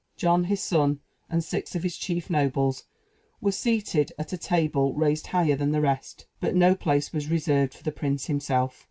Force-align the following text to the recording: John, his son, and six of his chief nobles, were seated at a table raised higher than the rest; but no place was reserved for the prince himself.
John, 0.17 0.45
his 0.45 0.61
son, 0.63 0.99
and 1.29 1.43
six 1.43 1.75
of 1.75 1.83
his 1.83 1.95
chief 1.95 2.27
nobles, 2.31 2.85
were 3.39 3.51
seated 3.51 4.11
at 4.17 4.33
a 4.33 4.35
table 4.37 4.95
raised 4.95 5.27
higher 5.27 5.55
than 5.55 5.73
the 5.73 5.79
rest; 5.79 6.25
but 6.39 6.55
no 6.55 6.73
place 6.73 7.13
was 7.13 7.29
reserved 7.29 7.75
for 7.75 7.83
the 7.83 7.91
prince 7.91 8.25
himself. 8.25 8.79